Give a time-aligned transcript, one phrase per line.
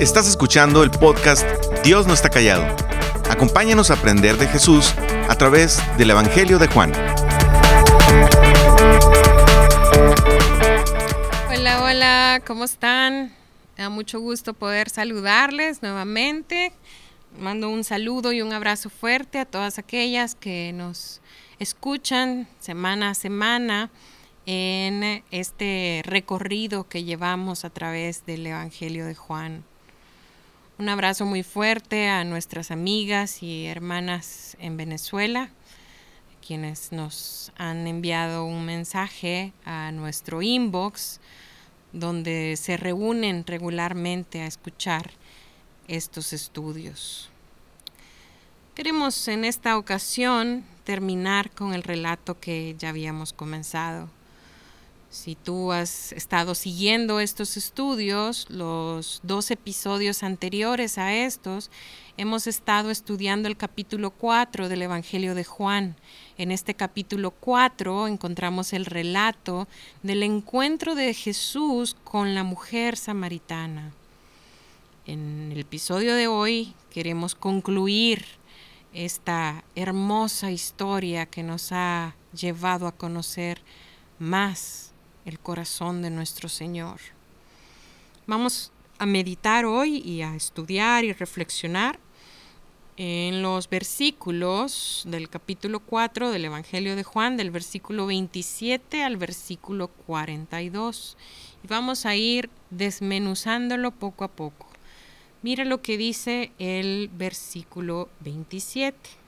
[0.00, 1.46] Estás escuchando el podcast
[1.84, 2.64] Dios no está callado.
[3.28, 4.94] Acompáñanos a aprender de Jesús
[5.28, 6.90] a través del Evangelio de Juan.
[11.50, 13.34] Hola, hola, ¿cómo están?
[13.76, 16.72] Me da mucho gusto poder saludarles nuevamente.
[17.38, 21.20] Mando un saludo y un abrazo fuerte a todas aquellas que nos
[21.58, 23.90] escuchan semana a semana
[24.46, 29.69] en este recorrido que llevamos a través del Evangelio de Juan.
[30.80, 35.50] Un abrazo muy fuerte a nuestras amigas y hermanas en Venezuela,
[36.40, 41.20] quienes nos han enviado un mensaje a nuestro inbox,
[41.92, 45.10] donde se reúnen regularmente a escuchar
[45.86, 47.28] estos estudios.
[48.74, 54.08] Queremos en esta ocasión terminar con el relato que ya habíamos comenzado
[55.10, 61.68] si tú has estado siguiendo estos estudios, los dos episodios anteriores a estos,
[62.16, 65.96] hemos estado estudiando el capítulo 4 del Evangelio de Juan.
[66.38, 69.66] En este capítulo 4 encontramos el relato
[70.04, 73.92] del encuentro de Jesús con la mujer samaritana.
[75.06, 78.24] En el episodio de hoy queremos concluir
[78.94, 83.60] esta hermosa historia que nos ha llevado a conocer
[84.20, 84.89] más
[85.24, 87.00] el corazón de nuestro Señor.
[88.26, 91.98] Vamos a meditar hoy y a estudiar y reflexionar
[92.96, 99.88] en los versículos del capítulo 4 del Evangelio de Juan, del versículo 27 al versículo
[99.88, 101.16] 42.
[101.64, 104.66] Y vamos a ir desmenuzándolo poco a poco.
[105.42, 109.19] Mira lo que dice el versículo 27.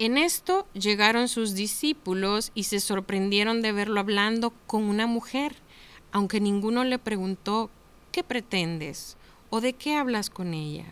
[0.00, 5.54] En esto llegaron sus discípulos y se sorprendieron de verlo hablando con una mujer,
[6.10, 7.70] aunque ninguno le preguntó,
[8.10, 9.16] ¿qué pretendes?
[9.50, 10.84] ¿O de qué hablas con ella?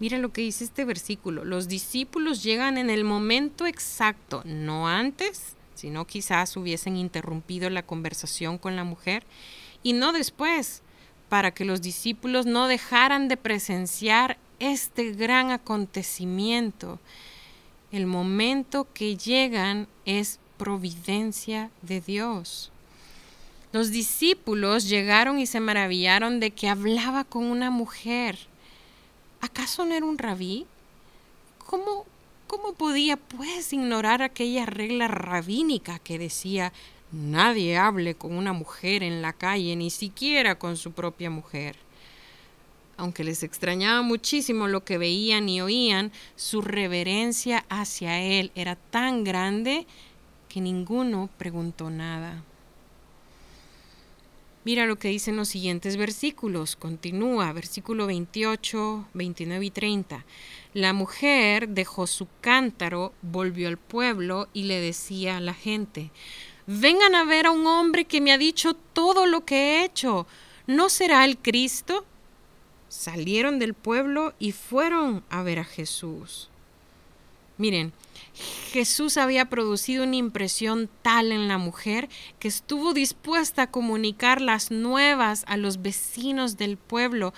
[0.00, 1.44] Mira lo que dice este versículo.
[1.44, 8.58] Los discípulos llegan en el momento exacto, no antes, sino quizás hubiesen interrumpido la conversación
[8.58, 9.22] con la mujer,
[9.84, 10.82] y no después,
[11.28, 16.98] para que los discípulos no dejaran de presenciar este gran acontecimiento
[17.94, 22.72] el momento que llegan es providencia de Dios.
[23.70, 28.36] Los discípulos llegaron y se maravillaron de que hablaba con una mujer.
[29.40, 30.66] ¿Acaso no era un rabí?
[31.66, 32.04] ¿Cómo,
[32.48, 36.72] cómo podía pues ignorar aquella regla rabínica que decía
[37.12, 41.76] nadie hable con una mujer en la calle, ni siquiera con su propia mujer?
[42.96, 49.24] Aunque les extrañaba muchísimo lo que veían y oían, su reverencia hacia él era tan
[49.24, 49.86] grande
[50.48, 52.42] que ninguno preguntó nada.
[54.64, 56.74] Mira lo que dicen los siguientes versículos.
[56.74, 60.24] Continúa, versículo 28, 29 y 30.
[60.72, 66.10] La mujer dejó su cántaro, volvió al pueblo y le decía a la gente,
[66.66, 70.26] vengan a ver a un hombre que me ha dicho todo lo que he hecho.
[70.66, 72.06] ¿No será el Cristo?
[72.94, 76.48] Salieron del pueblo y fueron a ver a Jesús.
[77.58, 77.92] Miren,
[78.70, 84.70] Jesús había producido una impresión tal en la mujer que estuvo dispuesta a comunicar las
[84.70, 87.34] nuevas a los vecinos del pueblo,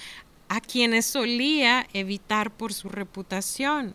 [0.49, 3.95] a quienes solía evitar por su reputación.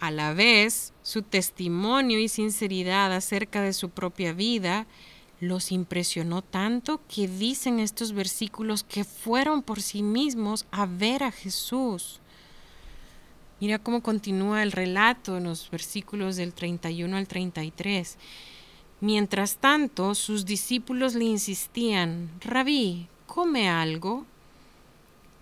[0.00, 4.86] A la vez, su testimonio y sinceridad acerca de su propia vida
[5.40, 11.32] los impresionó tanto que dicen estos versículos que fueron por sí mismos a ver a
[11.32, 12.20] Jesús.
[13.60, 18.16] Mira cómo continúa el relato en los versículos del 31 al 33.
[19.00, 24.24] Mientras tanto, sus discípulos le insistían, Rabí, come algo.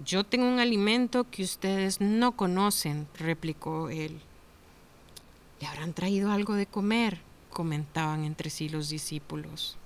[0.04, 4.18] Yo tengo un alimento que ustedes no conocen, replicó él.
[5.60, 7.20] ¿Le habrán traído algo de comer?
[7.54, 9.78] comentaban entre sí los discípulos.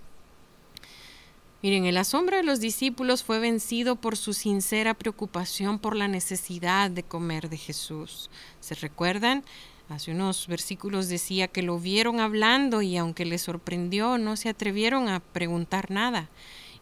[1.60, 6.88] Miren, el asombro de los discípulos fue vencido por su sincera preocupación por la necesidad
[6.88, 8.30] de comer de Jesús.
[8.60, 9.42] ¿Se recuerdan?
[9.88, 15.08] Hace unos versículos decía que lo vieron hablando y aunque les sorprendió, no se atrevieron
[15.08, 16.30] a preguntar nada.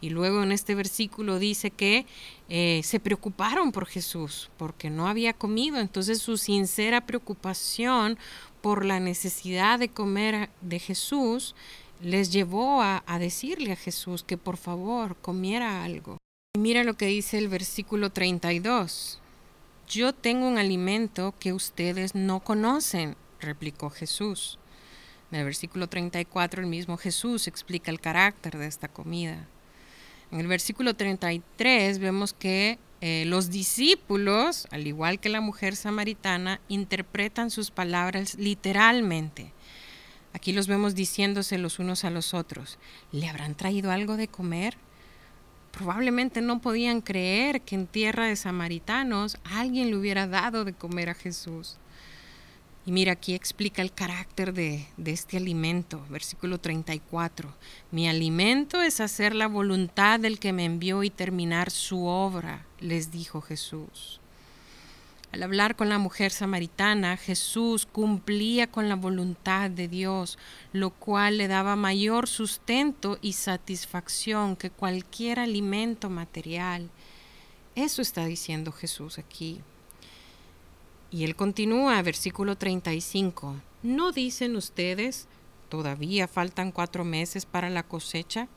[0.02, 2.04] Y luego en este versículo dice que
[2.50, 5.78] eh, se preocuparon por Jesús porque no había comido.
[5.78, 8.18] Entonces su sincera preocupación
[8.60, 11.54] por la necesidad de comer de Jesús
[12.00, 16.18] les llevó a, decirle a Jesús que por favor comiera algo.
[16.54, 19.20] Y mira lo que dice el versículo 32.
[19.88, 24.58] Yo tengo un alimento que ustedes no conocen, replicó Jesús.
[25.30, 29.46] En el versículo 34 el mismo Jesús explica el carácter de esta comida.
[30.30, 36.60] En el versículo 33 vemos que eh, los discípulos, al igual que la mujer samaritana,
[36.68, 39.52] interpretan sus palabras literalmente.
[40.36, 42.76] Aquí los vemos diciéndose los unos a los otros,
[43.10, 44.76] ¿le habrán traído algo de comer?
[45.70, 51.08] Probablemente no podían creer que en tierra de samaritanos alguien le hubiera dado de comer
[51.08, 51.78] a Jesús.
[52.84, 57.54] Y mira, aquí explica el carácter de, este alimento, versículo 34.
[57.90, 63.10] Mi alimento es hacer la voluntad del que me envió y terminar su obra, les
[63.10, 64.20] dijo Jesús.
[65.36, 70.38] Al hablar con la mujer samaritana, Jesús cumplía con la voluntad de Dios,
[70.72, 76.88] lo cual le daba mayor sustento y satisfacción que cualquier alimento material.
[77.74, 79.60] Eso está diciendo Jesús aquí.
[81.10, 83.56] Y él continúa, versículo 35.
[83.82, 85.28] ¿No dicen ustedes,
[85.68, 88.48] todavía faltan cuatro meses para la cosecha?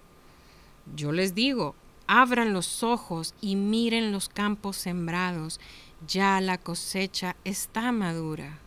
[0.95, 1.75] Yo les digo,
[2.07, 5.59] abran los ojos y miren los campos sembrados,
[6.07, 8.59] ya la cosecha está madura.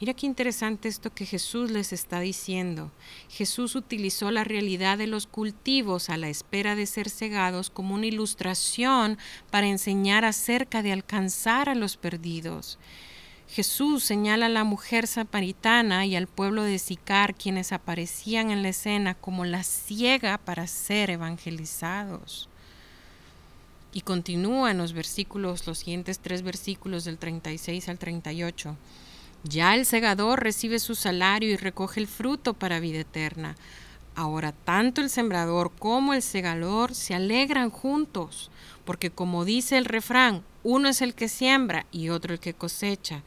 [0.00, 2.90] Mira qué interesante esto que Jesús les está diciendo.
[3.28, 8.06] Jesús utilizó la realidad de los cultivos a la espera de ser cegados como una
[8.06, 9.18] ilustración
[9.50, 12.78] para enseñar acerca de alcanzar a los perdidos.
[13.46, 18.68] Jesús señala a la mujer samaritana y al pueblo de Sicar, quienes aparecían en la
[18.68, 22.49] escena como la ciega para ser evangelizados.
[23.92, 28.76] Y continúa en los versículos, los siguientes tres versículos del 36 al 38.
[29.44, 33.56] Ya el segador recibe su salario y recoge el fruto para vida eterna.
[34.14, 38.50] Ahora tanto el sembrador como el segador se alegran juntos,
[38.84, 43.22] porque como dice el refrán, uno es el que siembra y otro el que cosecha.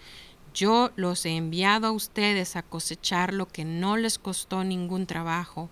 [0.54, 5.70] Yo los he enviado a ustedes a cosechar lo que no les costó ningún trabajo.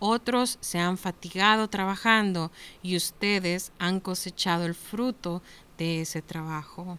[0.00, 2.52] Otros se han fatigado trabajando
[2.82, 5.42] y ustedes han cosechado el fruto
[5.76, 6.98] de ese trabajo.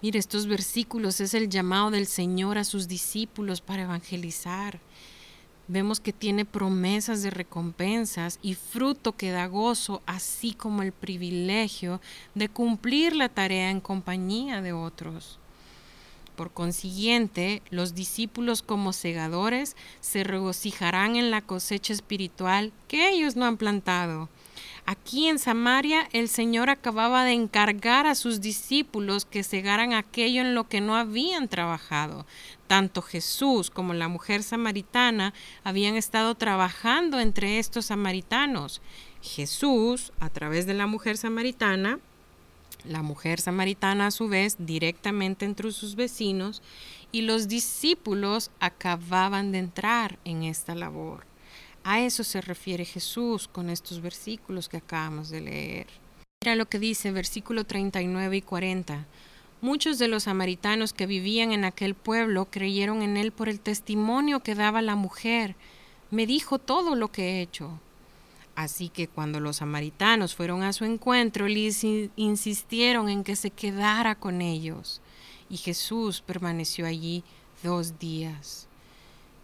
[0.00, 4.80] Mire, estos versículos es el llamado del Señor a sus discípulos para evangelizar.
[5.68, 12.00] Vemos que tiene promesas de recompensas y fruto que da gozo, así como el privilegio
[12.34, 15.38] de cumplir la tarea en compañía de otros.
[16.36, 23.44] Por consiguiente, los discípulos como segadores se regocijarán en la cosecha espiritual que ellos no
[23.46, 24.28] han plantado
[24.84, 30.56] Aquí en Samaria el Señor acababa de encargar a sus discípulos que cegaran aquello en
[30.56, 32.26] lo que no habían trabajado.
[32.66, 38.82] Tanto Jesús como la mujer samaritana habían estado trabajando entre estos samaritanos.
[39.22, 42.00] Jesús, a través de la mujer samaritana,
[42.84, 46.62] la mujer samaritana a su vez directamente entre sus vecinos,
[47.12, 51.26] y los discípulos acababan de entrar en esta labor.
[51.84, 55.86] A eso se refiere Jesús con estos versículos que acabamos de leer.
[56.42, 59.06] Mira lo que dice versículo 39 y 40.
[59.60, 64.40] Muchos de los samaritanos que vivían en aquel pueblo creyeron en él por el testimonio
[64.40, 65.54] que daba la mujer.
[66.10, 67.78] Me dijo todo lo que he hecho.
[68.54, 74.14] Así que cuando los samaritanos fueron a su encuentro, les insistieron en que se quedara
[74.14, 75.00] con ellos.
[75.48, 77.24] Y Jesús permaneció allí
[77.62, 78.68] dos días.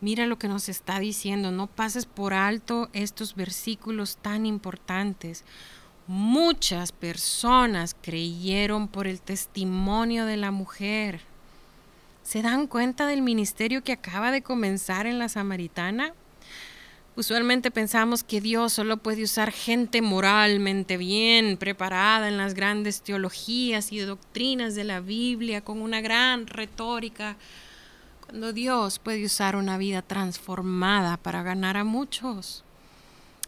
[0.00, 5.44] Mira lo que nos está diciendo, no pases por alto estos versículos tan importantes.
[6.06, 11.20] Muchas personas creyeron por el testimonio de la mujer.
[12.22, 16.12] ¿Se dan cuenta del ministerio que acaba de comenzar en la samaritana?
[17.18, 23.90] Usualmente pensamos que Dios solo puede usar gente moralmente bien preparada en las grandes teologías
[23.90, 27.36] y doctrinas de la Biblia, con una gran retórica
[28.24, 32.62] cuando Dios puede usar una vida transformada para ganar a muchos.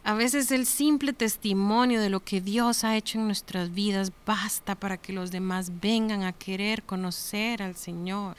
[0.02, 4.74] A veces el simple testimonio de lo que Dios ha hecho en nuestras vidas basta
[4.74, 8.34] para que los demás vengan a querer conocer al Señor.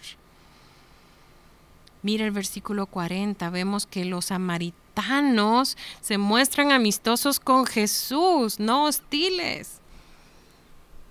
[2.04, 9.82] Mira el versículo 40, vemos que los samaritanos se muestran amistosos con Jesús, no hostiles.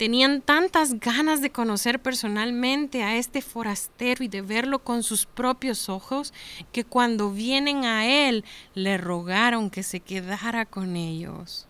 [0.01, 5.91] Tenían tantas ganas de conocer personalmente a este forastero y de verlo con sus propios
[5.91, 6.33] ojos
[6.73, 8.45] que cuando vienen a él
[8.75, 11.67] le rogaron que se quedara con ellos.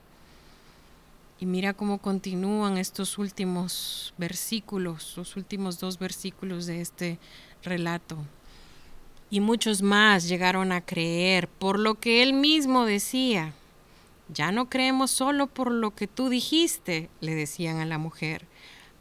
[1.41, 7.19] Y mira cómo continúan estos últimos versículos, los últimos dos versículos de este
[7.65, 8.17] relato.
[9.31, 13.53] Y muchos más llegaron a creer por lo que él mismo decía.
[14.33, 18.47] Ya no creemos solo por lo que tú dijiste, le decían a la mujer.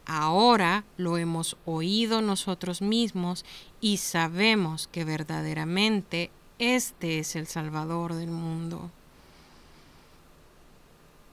[0.06, 3.44] Ahora lo hemos oído nosotros mismos
[3.80, 8.90] y sabemos que verdaderamente este es el Salvador del mundo.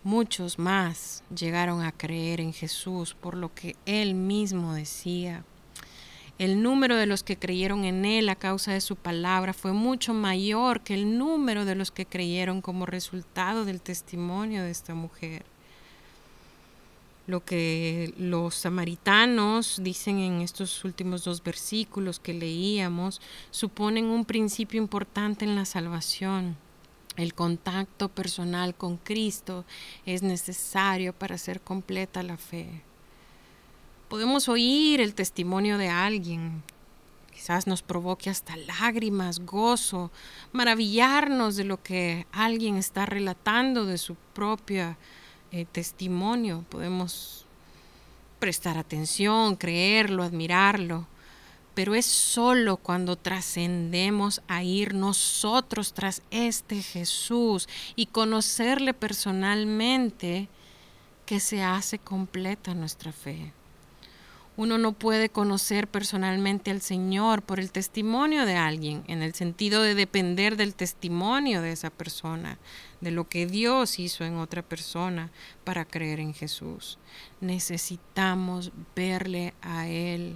[0.03, 5.43] Muchos más llegaron a creer en Jesús por lo que él mismo decía.
[6.39, 10.13] El número de los que creyeron en Él a causa de su palabra fue mucho
[10.13, 15.45] mayor que el número de los que creyeron como resultado del testimonio de esta mujer.
[17.25, 24.79] Lo que los samaritanos dicen en estos últimos dos versículos que leíamos suponen un principio
[24.79, 26.55] importante en la salvación.
[27.17, 29.65] El contacto personal con Cristo
[30.05, 32.83] es necesario para hacer completa la fe.
[34.09, 36.63] Podemos oír el testimonio de alguien,
[37.33, 40.11] quizás nos provoque hasta lágrimas, gozo,
[40.53, 44.95] maravillarnos de lo que alguien está relatando de su propio
[45.51, 46.63] eh, testimonio.
[46.69, 47.45] Podemos
[48.39, 51.05] prestar atención, creerlo, admirarlo,
[51.73, 60.47] pero es solo cuando trascendemos a ir nosotros tras este Jesús y conocerle personalmente
[61.25, 63.51] que se hace completa nuestra fe.
[64.57, 69.83] Uno no puede conocer personalmente al Señor por el testimonio de alguien, en el sentido
[69.83, 72.57] de depender del testimonio de esa persona,
[72.99, 75.29] de lo que Dios hizo en otra persona
[75.63, 76.97] para creer en Jesús.
[77.39, 80.35] Necesitamos verle a Él.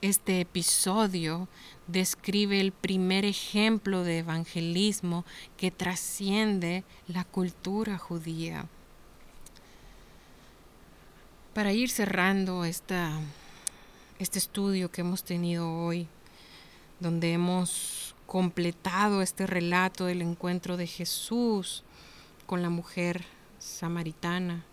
[0.00, 1.46] Este episodio
[1.88, 5.26] describe el primer ejemplo de evangelismo
[5.58, 8.66] que trasciende la cultura judía.
[11.56, 13.18] Para ir cerrando esta,
[14.18, 16.06] este estudio que hemos tenido hoy,
[17.00, 21.82] donde hemos completado este relato del encuentro de Jesús
[22.44, 23.24] con la mujer
[23.58, 24.66] samaritana,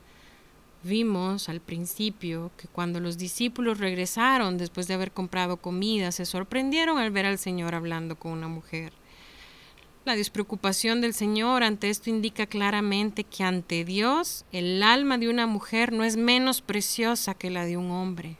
[0.84, 6.98] vimos al principio que cuando los discípulos regresaron después de haber comprado comida, se sorprendieron
[6.98, 8.92] al ver al Señor hablando con una mujer.
[10.06, 15.48] La despreocupación del Señor ante esto indica claramente que ante Dios el alma de una
[15.48, 18.36] mujer no es menos preciosa que la de un hombre.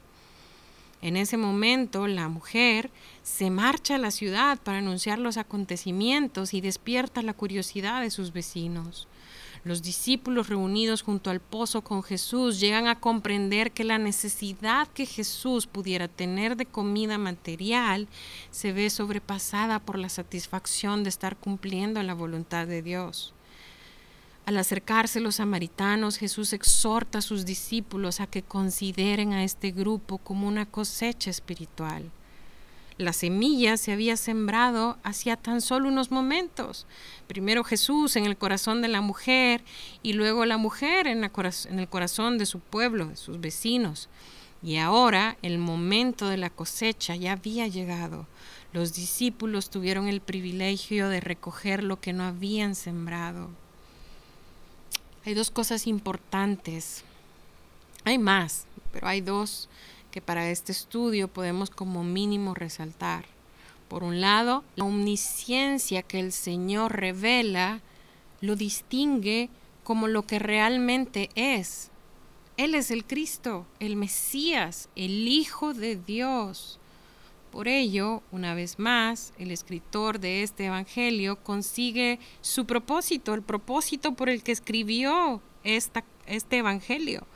[1.00, 2.90] En ese momento la mujer
[3.22, 8.34] se marcha a la ciudad para anunciar los acontecimientos y despierta la curiosidad de sus
[8.34, 9.08] vecinos.
[9.64, 15.06] Los discípulos reunidos junto al pozo con Jesús llegan a comprender que la necesidad que
[15.06, 18.06] Jesús pudiera tener de comida material
[18.50, 23.32] se ve sobrepasada por la satisfacción de estar cumpliendo la voluntad de Dios.
[24.44, 30.18] Al acercarse los samaritanos, Jesús exhorta a sus discípulos a que consideren a este grupo
[30.18, 32.10] como una cosecha espiritual.
[32.96, 36.86] La semilla se había sembrado hacía tan solo unos momentos.
[37.26, 39.64] Primero Jesús en el corazón de la mujer
[40.02, 44.08] y luego la mujer en, el corazón de su pueblo, de sus vecinos.
[44.62, 48.28] Y ahora el momento de la cosecha ya había llegado.
[48.72, 53.50] Los discípulos tuvieron el privilegio de recoger lo que no habían sembrado.
[55.24, 57.02] Hay dos cosas importantes.
[58.04, 59.68] Hay más, pero hay dos
[60.14, 63.24] que para este estudio podemos como mínimo resaltar.
[63.88, 67.80] Por un lado, la omnisciencia que el Señor revela
[68.40, 69.50] lo distingue
[69.82, 71.90] como lo que realmente es.
[72.56, 76.78] Él es el Cristo, el Mesías, el Hijo de Dios.
[77.50, 84.14] Por ello, una vez más, el escritor de este Evangelio consigue su propósito, el propósito
[84.14, 87.26] por el que escribió esta, este Evangelio.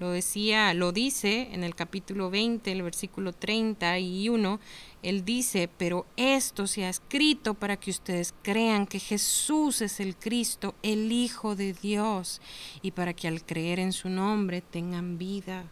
[0.00, 4.58] Lo decía, lo dice en el capítulo 20, el versículo 31,
[5.02, 10.16] él dice, pero esto se ha escrito para que ustedes crean que Jesús es el
[10.16, 12.40] Cristo, el Hijo de Dios,
[12.82, 15.64] y para que al creer en su nombre tengan vida.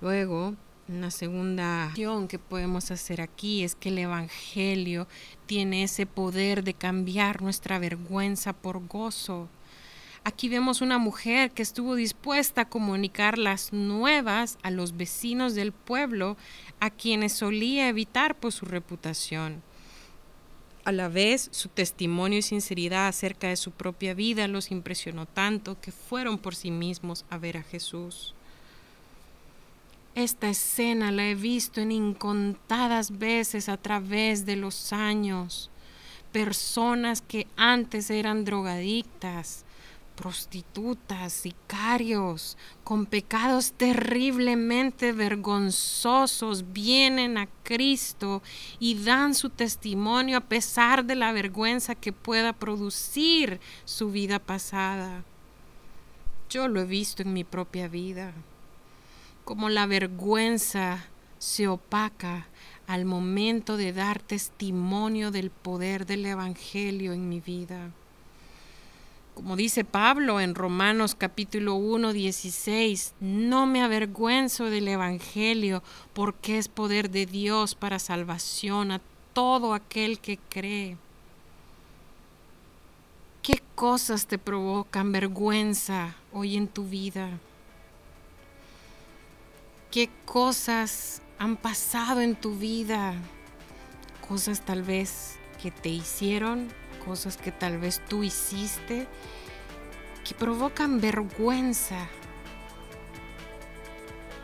[0.00, 0.54] Luego,
[0.86, 5.06] una segunda acción que podemos hacer aquí es que el Evangelio
[5.46, 9.48] tiene ese poder de cambiar nuestra vergüenza por gozo.
[10.26, 15.72] Aquí vemos una mujer que estuvo dispuesta a comunicar las nuevas a los vecinos del
[15.72, 16.38] pueblo,
[16.80, 19.62] a quienes solía evitar por su reputación.
[20.86, 25.78] A la vez, su testimonio y sinceridad acerca de su propia vida los impresionó tanto
[25.80, 28.34] que fueron por sí mismos a ver a Jesús.
[30.14, 35.70] Esta escena la he visto en incontadas veces a través de los años.
[36.32, 39.63] Personas que antes eran drogadictas,
[40.14, 48.42] prostitutas, sicarios, con pecados terriblemente vergonzosos, vienen a Cristo
[48.78, 55.24] y dan su testimonio a pesar de la vergüenza que pueda producir su vida pasada.
[56.48, 58.32] Yo lo he visto en mi propia vida,
[59.44, 61.06] como la vergüenza
[61.38, 62.46] se opaca
[62.86, 67.90] al momento de dar testimonio del poder del Evangelio en mi vida.
[69.34, 76.68] Como dice Pablo en Romanos capítulo 1, 16, no me avergüenzo del Evangelio porque es
[76.68, 79.00] poder de Dios para salvación a
[79.32, 80.96] todo aquel que cree.
[83.42, 87.28] ¿Qué cosas te provocan vergüenza hoy en tu vida?
[89.90, 93.14] ¿Qué cosas han pasado en tu vida?
[94.26, 96.68] Cosas tal vez que te hicieron,
[97.04, 99.06] cosas que tal vez tú hiciste,
[100.24, 102.08] que provocan vergüenza.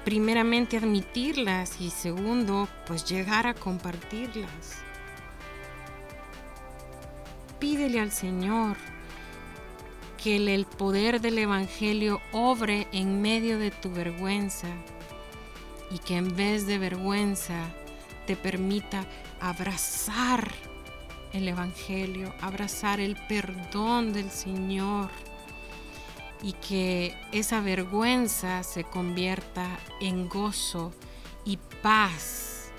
[0.04, 4.84] Primeramente admitirlas y segundo, pues llegar a compartirlas
[7.60, 8.76] pídele al Señor
[10.20, 14.68] que el poder del Evangelio obre en medio de tu vergüenza
[15.90, 17.68] y que en vez de vergüenza
[18.26, 19.04] te permita
[19.40, 20.50] abrazar
[21.32, 25.10] el Evangelio, abrazar el perdón del Señor
[26.42, 29.66] y que esa vergüenza se convierta
[30.00, 30.92] en gozo
[31.44, 32.70] y paz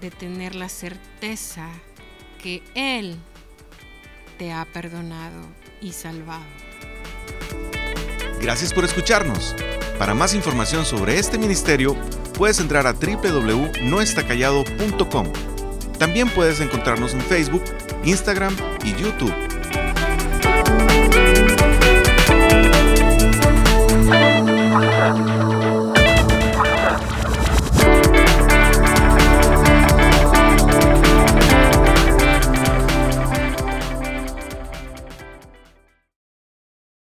[0.00, 1.68] de tener la certeza
[2.42, 3.16] que Él
[4.38, 5.40] te ha perdonado
[5.80, 6.44] y salvado.
[8.40, 9.56] Gracias por escucharnos.
[9.98, 11.96] Para más información sobre este ministerio,
[12.34, 15.55] puedes entrar a www.noestacallado.com.
[15.98, 17.64] También puedes encontrarnos en Facebook,
[18.04, 19.32] Instagram y YouTube.